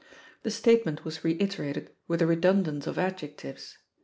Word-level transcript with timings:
The 0.41 0.49
statement 0.49 1.05
was 1.05 1.23
reiterated 1.23 1.91
with 2.07 2.23
a 2.23 2.25
redundance 2.25 2.87
of 2.87 2.97
adjectives. 2.97 3.77